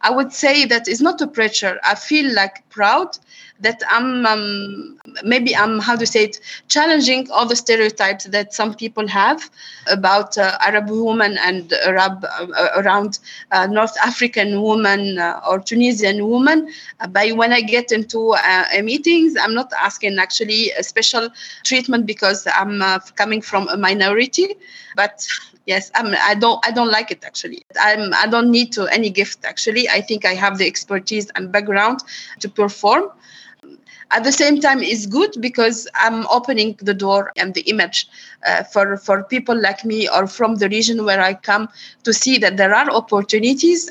[0.01, 1.79] I would say that it's not a pressure.
[1.85, 3.17] I feel like proud
[3.61, 8.73] that I'm um, maybe I'm how to say it challenging all the stereotypes that some
[8.73, 9.49] people have
[9.87, 13.19] about uh, Arab women and Arab uh, around
[13.51, 16.69] uh, North African women uh, or Tunisian women.
[16.99, 21.29] Uh, by when I get into uh, meetings, I'm not asking actually a special
[21.63, 22.81] treatment because I'm
[23.15, 24.55] coming from a minority,
[24.95, 25.27] but
[25.65, 27.63] yes I'm, i don't i don't like it actually.
[27.79, 29.87] I'm i don't need to any gift actually.
[29.89, 31.99] I think i have the expertise and background
[32.39, 33.11] to perform
[34.11, 38.07] at the same time it's good because i'm opening the door and the image
[38.45, 41.69] uh, for for people like me or from the region where i come
[42.03, 43.89] to see that there are opportunities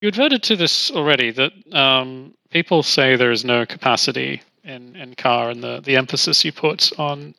[0.00, 5.14] you adverted to this already that um, people say there is no capacity in, in
[5.14, 7.34] CAR and the, the emphasis you put on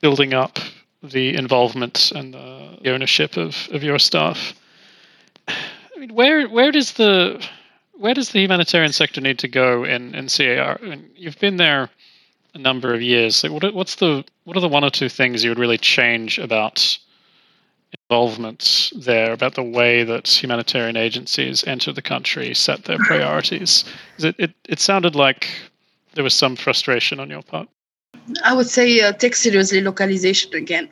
[0.00, 0.58] building up
[1.02, 4.54] the involvement and the ownership of, of your staff.
[5.48, 5.54] I
[5.98, 7.44] mean, where where does the
[7.96, 10.78] where does the humanitarian sector need to go in, in CAR?
[10.82, 11.90] I mean, you've been there
[12.54, 13.42] a number of years.
[13.42, 16.38] Like, what, what's the what are the one or two things you would really change
[16.38, 16.98] about
[18.10, 23.84] involvement there, about the way that humanitarian agencies enter the country, set their priorities?
[24.18, 25.48] It, it, it sounded like
[26.14, 27.68] there was some frustration on your part.
[28.44, 30.88] I would say uh, take seriously localization again.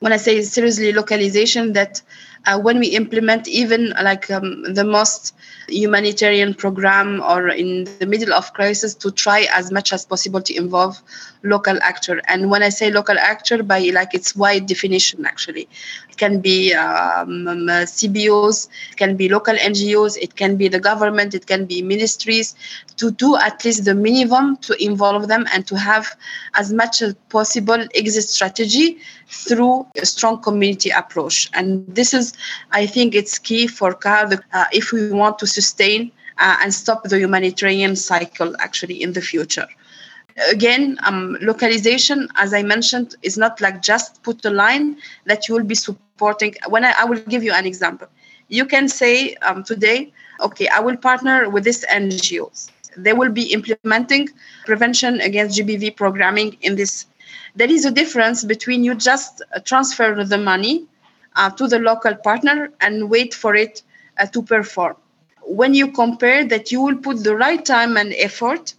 [0.00, 2.02] When I say seriously localization, that
[2.46, 5.34] uh, when we implement even like um, the most
[5.68, 10.54] humanitarian program or in the middle of crisis to try as much as possible to
[10.54, 11.00] involve
[11.44, 12.20] local actor.
[12.28, 15.68] And when i say local actor by like its wide definition actually.
[16.10, 20.68] It can be um, um uh, cbos it can be local ngos it can be
[20.68, 22.54] the government it can be ministries
[22.96, 26.16] to do at least the minimum to involve them and to have
[26.54, 32.32] as much as possible exit strategy through a strong community approach and this is
[32.70, 37.04] I think it's key for CAR uh, if we want to sustain uh, and stop
[37.04, 39.66] the humanitarian cycle actually in the future.
[40.50, 45.54] Again, um, localization, as I mentioned, is not like just put a line that you
[45.54, 46.54] will be supporting.
[46.68, 48.08] When I, I will give you an example,
[48.48, 52.70] you can say um, today, okay, I will partner with this NGOs.
[52.96, 57.06] They will be implementing prevention against GBV programming in this.
[57.54, 60.86] There is a difference between you just transfer the money
[61.36, 63.82] uh, to the local partner and wait for it
[64.18, 64.96] uh, to perform.
[65.42, 68.74] When you compare that, you will put the right time and effort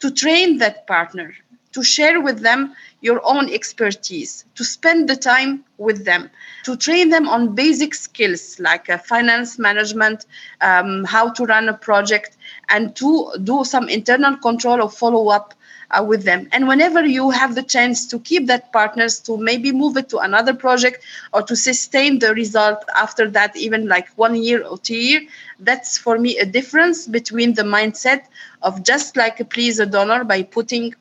[0.00, 1.34] to train that partner,
[1.72, 6.30] to share with them your own expertise, to spend the time with them,
[6.64, 10.26] to train them on basic skills like uh, finance management,
[10.60, 12.36] um, how to run a project,
[12.70, 15.54] and to do some internal control or follow up
[15.90, 16.48] uh, with them.
[16.52, 20.18] And whenever you have the chance to keep that partners to maybe move it to
[20.18, 24.96] another project or to sustain the result after that, even like one year or two
[24.96, 25.20] year,
[25.58, 28.22] that's for me a difference between the mindset
[28.62, 30.94] of just like please a donor by putting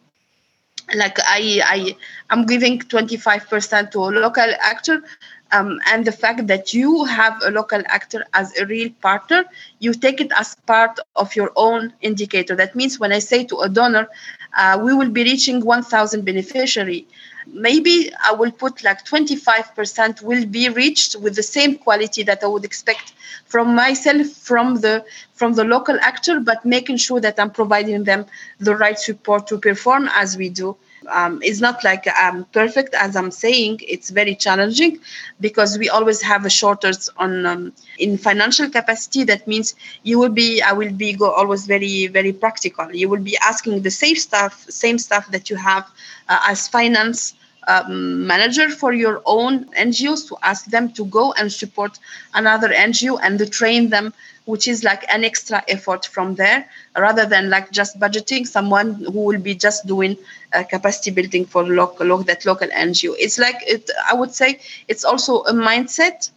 [0.95, 1.95] like I I
[2.29, 5.03] I'm giving 25% to a local actor
[5.51, 9.45] um, and the fact that you have a local actor as a real partner,
[9.79, 12.55] you take it as part of your own indicator.
[12.55, 14.07] That means when I say to a donor,
[14.55, 17.07] uh, we will be reaching 1,000 beneficiary,
[17.53, 22.47] maybe I will put like 25% will be reached with the same quality that I
[22.47, 23.13] would expect
[23.45, 28.25] from myself, from the from the local actor, but making sure that I'm providing them
[28.59, 30.75] the right support to perform as we do
[31.11, 33.81] um, it's not like I'm perfect as I'm saying.
[33.87, 34.99] It's very challenging
[35.39, 39.23] because we always have a shortage on um, in financial capacity.
[39.23, 42.93] That means you will be, I will be go always very very practical.
[42.93, 45.85] You will be asking the same stuff, same stuff that you have
[46.29, 47.33] uh, as finance
[47.67, 51.97] um, manager for your own NGOs to ask them to go and support
[52.33, 54.13] another NGO and to train them
[54.45, 56.65] which is like an extra effort from there
[56.97, 60.17] rather than like just budgeting someone who will be just doing
[60.53, 64.59] uh, capacity building for local, local that local ngo it's like it i would say
[64.87, 66.31] it's also a mindset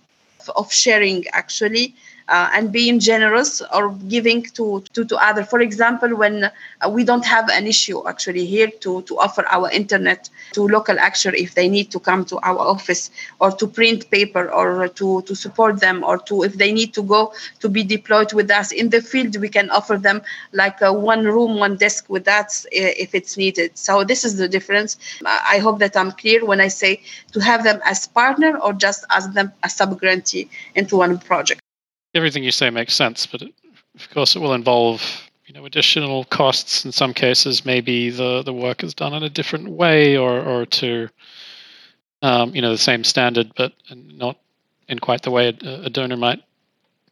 [0.56, 1.94] of sharing actually
[2.32, 5.44] uh, and being generous or giving to, to, to other.
[5.44, 9.70] For example, when uh, we don't have an issue actually here to, to offer our
[9.70, 14.10] internet to local actors if they need to come to our office or to print
[14.10, 17.84] paper or to, to support them or to if they need to go to be
[17.84, 20.22] deployed with us in the field, we can offer them
[20.52, 23.76] like a one room, one desk with that if it's needed.
[23.76, 24.96] So this is the difference.
[25.26, 27.02] I hope that I'm clear when I say
[27.32, 31.60] to have them as partner or just as them as sub grantee into one project
[32.14, 33.52] everything you say makes sense, but it,
[33.94, 35.02] of course it will involve
[35.46, 37.64] you know additional costs in some cases.
[37.64, 41.08] Maybe the the work is done in a different way, or or to
[42.22, 44.38] um, you know the same standard, but not
[44.88, 46.42] in quite the way a, a donor might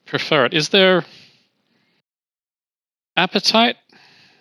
[0.07, 0.55] prefer it.
[0.55, 1.05] Is there
[3.17, 3.77] appetite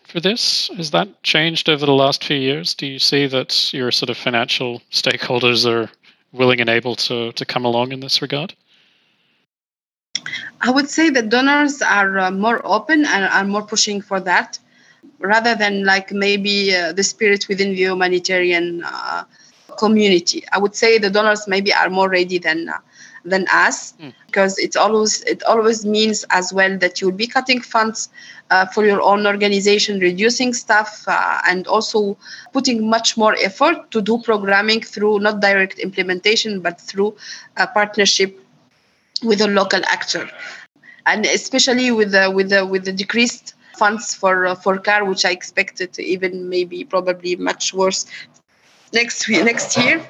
[0.08, 0.70] for this?
[0.76, 2.74] Has that changed over the last few years?
[2.74, 5.90] Do you see that your sort of financial stakeholders are
[6.32, 8.56] willing and able to, to come along in this regard?
[10.62, 14.60] I would say that donors are uh, more open and are more pushing for that
[15.20, 19.24] rather than like maybe uh, the spirit within the humanitarian uh,
[19.78, 20.44] community.
[20.52, 22.80] I would say the donors maybe are more ready than uh,
[23.26, 24.14] than us mm.
[24.28, 28.10] because it always it always means as well that you'll be cutting funds
[28.50, 32.18] uh, for your own organization reducing staff uh, and also
[32.54, 37.14] putting much more effort to do programming through not direct implementation but through
[37.58, 38.40] a partnership
[39.24, 40.30] with a local actor.
[41.06, 45.24] And especially with the with the with the decreased funds for uh, for CAR which
[45.26, 48.06] i expected even maybe probably much worse
[48.94, 50.06] next next year.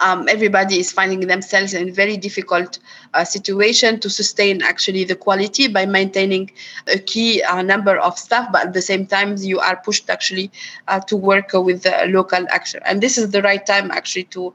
[0.00, 2.78] Um, everybody is finding themselves in very difficult
[3.14, 6.50] uh, situation to sustain actually the quality by maintaining
[6.88, 10.50] a key uh, number of staff, but at the same time you are pushed actually
[10.88, 12.80] uh, to work with the local actor.
[12.84, 14.52] And this is the right time actually to,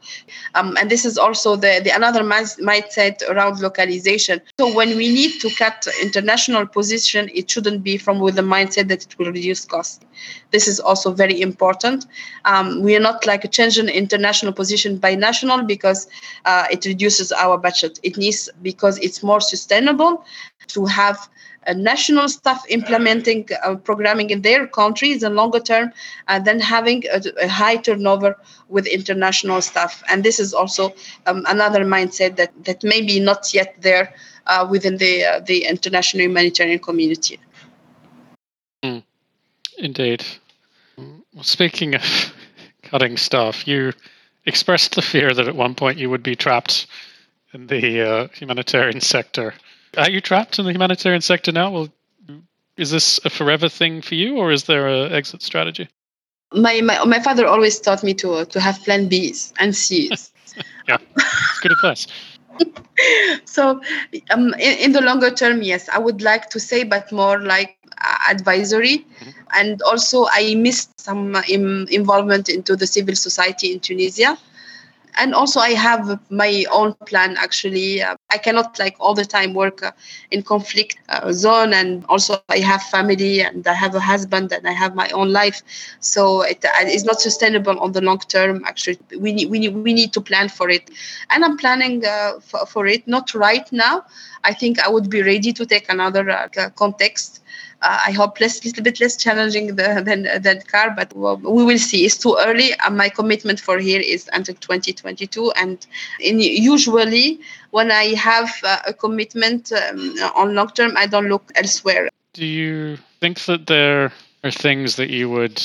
[0.55, 4.41] um, and this is also the, the another mindset around localization.
[4.59, 8.87] So when we need to cut international position, it shouldn't be from with the mindset
[8.89, 10.05] that it will reduce cost.
[10.51, 12.05] This is also very important.
[12.45, 16.07] Um, we are not like a change in international position by national because
[16.45, 17.99] uh, it reduces our budget.
[18.03, 20.25] It needs because it's more sustainable
[20.67, 21.29] to have
[21.75, 25.91] national staff implementing uh, programming in their countries in longer term
[26.27, 28.37] and then having a, a, high turnover
[28.69, 30.03] with international staff.
[30.09, 30.93] And this is also
[31.25, 34.13] um, another mindset that that may be not yet there
[34.47, 37.39] uh, within the uh, the international humanitarian community.
[38.83, 39.03] Mm,
[39.77, 40.25] indeed.
[41.41, 42.33] Speaking of
[42.83, 43.93] cutting staff you
[44.45, 46.87] expressed the fear that at one point you would be trapped
[47.53, 49.53] in the uh, humanitarian sector.
[49.97, 51.71] Are you trapped in the humanitarian sector now?
[51.71, 51.89] Well,
[52.77, 55.89] is this a forever thing for you, or is there an exit strategy?
[56.53, 60.31] My, my my father always taught me to to have plan Bs and Cs.
[60.87, 60.97] yeah,
[61.61, 62.07] good advice.
[63.45, 63.81] so,
[64.31, 67.77] um, in, in, the longer term, yes, I would like to say, but more like
[67.97, 68.97] uh, advisory.
[68.97, 69.29] Mm-hmm.
[69.53, 74.37] And also, I missed some uh, Im- involvement into the civil society in Tunisia
[75.17, 78.01] and also i have my own plan actually.
[78.01, 79.91] Uh, i cannot like all the time work uh,
[80.31, 81.73] in conflict uh, zone.
[81.73, 85.31] And also i have family and i have a husband and i have my own
[85.31, 85.61] life.
[85.99, 88.99] So it is not sustainable on the long term actually.
[89.19, 90.89] We need we need, we need to plan for it.
[91.29, 93.07] And i'm planning uh, for, for it.
[93.07, 94.03] Not right now.
[94.43, 97.41] I think i would be ready to take another uh, context
[97.81, 100.03] uh, I hope less, little bit less challenging than
[100.41, 102.05] than CAR, but we will see.
[102.05, 102.73] It's too early.
[102.75, 105.85] Uh, my commitment for here is until 2022, and
[106.19, 107.39] in, usually
[107.71, 112.09] when I have uh, a commitment um, on long term, I don't look elsewhere.
[112.33, 114.11] Do you think that there
[114.43, 115.61] are things that you would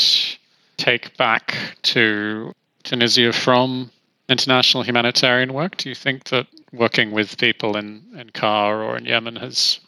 [0.76, 2.52] take back to
[2.84, 3.90] Tunisia from
[4.28, 5.76] international humanitarian work?
[5.76, 9.80] Do you think that working with people in, in CAR or in Yemen has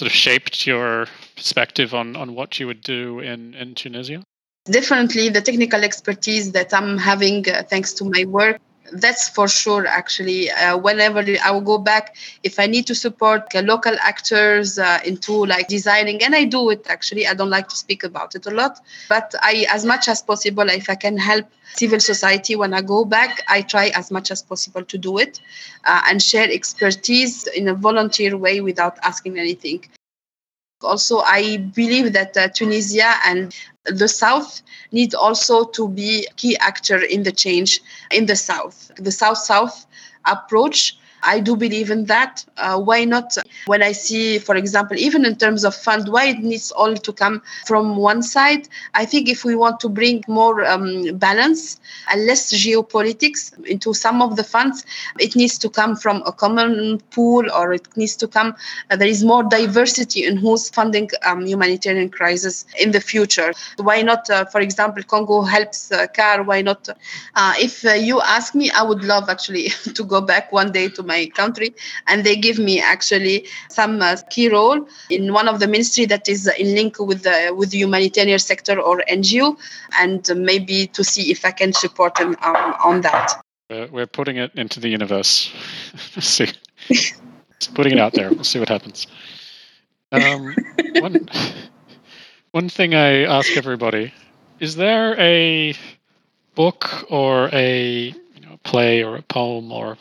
[0.00, 4.22] sort of shaped your perspective on, on what you would do in, in Tunisia?
[4.64, 8.60] Definitely, the technical expertise that I'm having uh, thanks to my work
[8.92, 10.50] that's for sure actually.
[10.50, 14.98] Uh, whenever i will go back if i need to support uh, local actors uh,
[15.04, 18.46] into like designing and i do it actually i don't like to speak about it
[18.46, 22.74] a lot but i as much as possible if i can help civil society when
[22.74, 25.40] i go back i try as much as possible to do it
[25.84, 29.84] uh, and share expertise in a volunteer way without asking anything.
[30.82, 33.54] Also i believe that uh, tunisia and
[33.92, 34.62] the south
[34.92, 37.80] needs also to be key actor in the change
[38.10, 38.90] in the south.
[38.96, 39.86] The south south
[40.24, 42.44] approach I do believe in that.
[42.56, 43.36] Uh, why not?
[43.66, 47.12] When I see, for example, even in terms of fund, why it needs all to
[47.12, 48.68] come from one side?
[48.94, 54.22] I think if we want to bring more um, balance and less geopolitics into some
[54.22, 54.84] of the funds,
[55.18, 58.54] it needs to come from a common pool or it needs to come,
[58.90, 63.52] uh, there is more diversity in who's funding um, humanitarian crisis in the future.
[63.78, 66.42] Why not, uh, for example, Congo helps uh, CAR?
[66.42, 66.88] Why not?
[67.34, 70.88] Uh, if uh, you ask me, I would love actually to go back one day
[70.88, 71.70] to my country
[72.06, 73.36] and they give me actually
[73.68, 74.78] some uh, key role
[75.16, 78.76] in one of the ministry that is in link with the with the humanitarian sector
[78.88, 79.46] or NGO
[80.02, 83.40] and maybe to see if I can support them um, on that.
[83.70, 85.52] Uh, we're putting it into the universe.
[86.20, 86.48] see,
[87.74, 88.30] putting it out there.
[88.30, 89.06] We'll see what happens.
[90.12, 90.56] Um,
[90.98, 91.28] one,
[92.50, 94.12] one thing I ask everybody:
[94.58, 95.74] Is there a
[96.56, 99.96] book or a you know, play or a poem or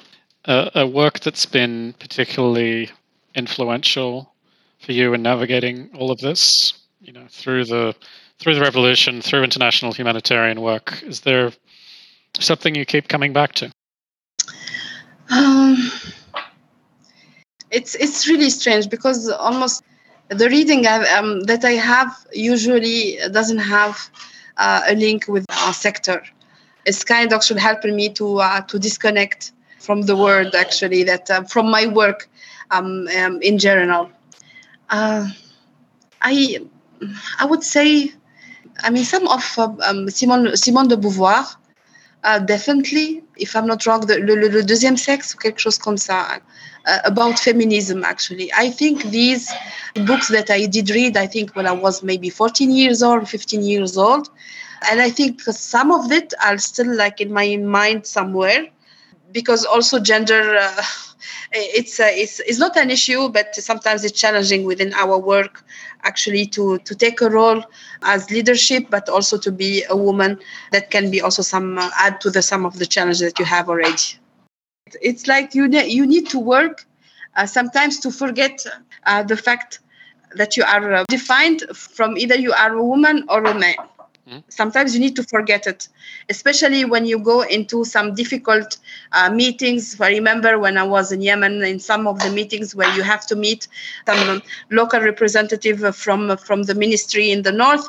[0.45, 2.89] a, a work that's been particularly
[3.35, 4.33] influential
[4.79, 6.73] for you in navigating all of this?
[7.01, 7.95] You know, through the
[8.39, 11.51] through the revolution, through international humanitarian work, is there
[12.39, 13.71] something you keep coming back to?
[15.29, 15.91] Um,
[17.71, 19.83] it's it's really strange because almost
[20.29, 24.09] the reading I, um, that I have usually doesn't have
[24.57, 26.23] uh, a link with our sector.
[26.85, 31.29] It's kind of actually helping me to uh, to disconnect from the word actually that
[31.29, 32.29] uh, from my work
[32.71, 34.09] um, um, in general.
[34.89, 35.27] Uh,
[36.21, 36.59] I
[37.39, 38.11] I would say,
[38.83, 41.45] I mean, some of uh, um, Simone Simone de Beauvoir,
[42.23, 43.23] uh, definitely.
[43.37, 46.41] If I'm not wrong, the, le, le, deuxième sexe ou quelque chose comme ça.
[46.85, 49.51] Uh, about feminism actually i think these
[50.07, 53.61] books that i did read i think when i was maybe 14 years old 15
[53.63, 54.29] years old
[54.89, 58.65] and i think some of it are still like in my mind somewhere
[59.31, 60.83] because also gender uh,
[61.51, 65.63] it's, uh, it's it's not an issue but sometimes it's challenging within our work
[66.03, 67.63] actually to to take a role
[68.03, 70.39] as leadership but also to be a woman.
[70.71, 73.45] That can be also some uh, add to the some of the challenges that you
[73.45, 74.17] have already.
[75.01, 76.85] It's like you ne- you need to work
[77.35, 78.63] uh, sometimes to forget
[79.05, 79.79] uh, the fact
[80.35, 83.75] that you are uh, defined from either you are a woman or a man
[84.29, 84.39] Mm-hmm.
[84.49, 85.87] Sometimes you need to forget it,
[86.29, 88.77] especially when you go into some difficult
[89.11, 89.99] uh, meetings.
[89.99, 93.25] I remember when I was in Yemen, in some of the meetings where you have
[93.27, 93.67] to meet
[94.05, 97.87] some local representative from from the ministry in the north,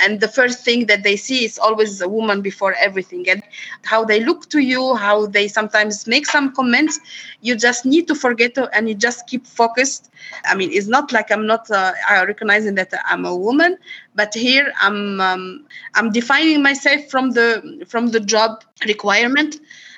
[0.00, 3.42] and the first thing that they see is always a woman before everything, and
[3.84, 7.00] how they look to you, how they sometimes make some comments.
[7.40, 10.10] You just need to forget and you just keep focused.
[10.44, 11.92] I mean, it's not like I'm not uh,
[12.26, 13.78] recognizing that I'm a woman,
[14.18, 15.44] but here i'm um,
[15.96, 17.48] i'm defining myself from the
[17.92, 19.56] from the job requirement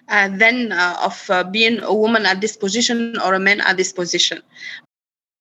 [0.08, 3.76] uh, then uh, of uh, being a woman at this position or a man at
[3.76, 4.42] this position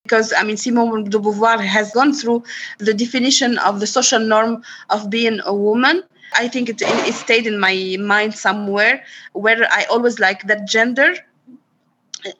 [0.04, 2.44] because I mean Simone de Beauvoir has gone through
[2.78, 6.02] the definition of the social norm of being a woman.
[6.36, 9.02] I think it, it stayed in my mind somewhere
[9.32, 11.14] where I always like that gender.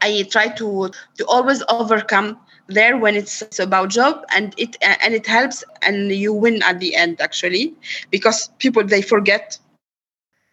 [0.02, 2.38] I try to to always overcome
[2.70, 6.94] there when it's, about job and it and it helps and you win at the
[6.94, 7.74] end actually
[8.10, 9.58] because people they forget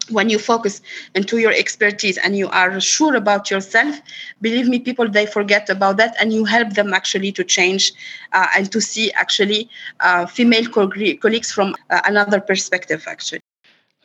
[0.09, 0.81] when you focus
[1.15, 3.99] into your expertise and you are sure about yourself.
[4.41, 7.93] Believe me people they forget about that and you help them actually to change
[8.33, 10.89] uh, and to see actually uh, female co-
[11.21, 13.41] colleagues from uh, another perspective actually.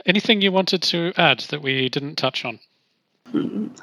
[0.07, 2.59] Anything you wanted to add that we didn't touch on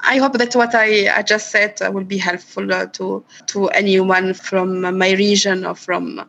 [0.02, 4.34] I hope that what I, I just said will be helpful uh, to to anyone
[4.34, 6.28] from my region or from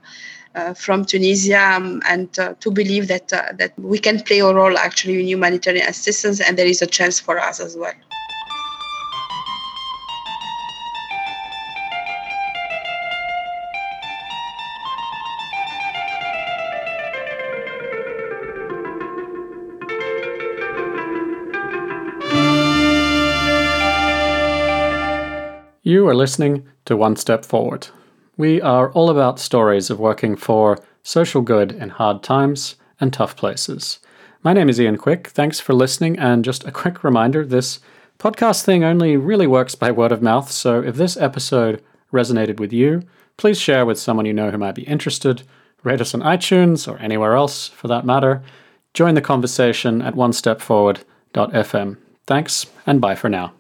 [0.56, 4.54] uh, from Tunisia, um, and uh, to believe that uh, that we can play a
[4.54, 7.94] role actually in humanitarian assistance, and there is a chance for us as well.
[25.92, 27.90] You are listening to One Step Forward.
[28.38, 33.36] We are all about stories of working for social good in hard times and tough
[33.36, 34.00] places.
[34.42, 35.28] My name is Ian Quick.
[35.28, 36.18] Thanks for listening.
[36.18, 37.82] And just a quick reminder this
[38.20, 40.50] podcast thing only really works by word of mouth.
[40.50, 41.84] So if this episode
[42.14, 43.04] resonated with you,
[43.36, 45.44] please share with someone you know who might be interested.
[45.84, 48.42] Rate us on iTunes or anywhere else for that matter.
[48.94, 51.98] Join the conversation at one step onestepforward.fm.
[52.26, 53.52] Thanks and bye for now.